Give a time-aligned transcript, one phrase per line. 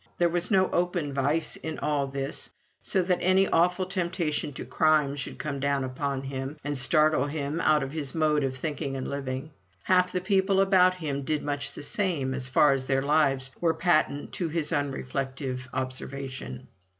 [0.17, 2.49] There was no open vice in all this,
[2.81, 7.61] so that any awful temptation to crime should come down upon him, and startle him
[7.61, 9.51] out of his mode of thinking and living;
[9.83, 13.75] half the people about him did much the same, as far as their lives were
[13.75, 16.67] patent to his unreflecting observation.